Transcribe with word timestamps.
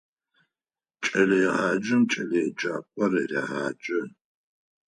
Кӏэлэегъаджэм 1.03 2.01
кӏэлэеджакӏор 2.11 3.11
регъаджэ. 3.29 3.99